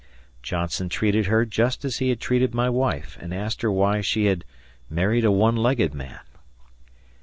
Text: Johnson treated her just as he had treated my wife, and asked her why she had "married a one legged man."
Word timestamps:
Johnson 0.41 0.89
treated 0.89 1.27
her 1.27 1.45
just 1.45 1.85
as 1.85 1.97
he 1.99 2.09
had 2.09 2.19
treated 2.19 2.55
my 2.55 2.71
wife, 2.71 3.19
and 3.21 3.31
asked 3.31 3.61
her 3.61 3.71
why 3.71 4.01
she 4.01 4.25
had 4.25 4.43
"married 4.89 5.23
a 5.25 5.29
one 5.31 5.55
legged 5.55 5.93
man." 5.93 6.21